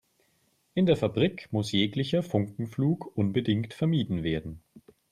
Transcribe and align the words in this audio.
In 0.73 0.87
der 0.87 0.95
Fabrik 0.97 1.53
muss 1.53 1.71
jeglicher 1.71 2.23
Funkenflug 2.23 3.15
unbedingt 3.15 3.75
vermieden 3.75 4.23
werden. 4.23 4.63